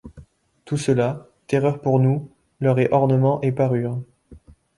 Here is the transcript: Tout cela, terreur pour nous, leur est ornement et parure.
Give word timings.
Tout 0.65 0.77
cela, 0.77 1.27
terreur 1.45 1.79
pour 1.79 1.99
nous, 1.99 2.27
leur 2.59 2.79
est 2.79 2.91
ornement 2.91 3.39
et 3.41 3.51
parure. 3.51 4.01